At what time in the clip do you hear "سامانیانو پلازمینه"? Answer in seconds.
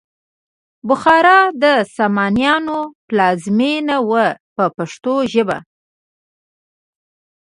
1.95-3.97